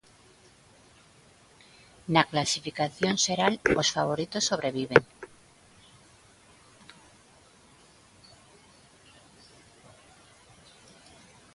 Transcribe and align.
Na 2.13 2.23
clasificación 2.31 3.13
xeral, 3.25 3.53
os 3.81 3.87
favoritos 3.95 4.47
sobreviven. 4.49 5.01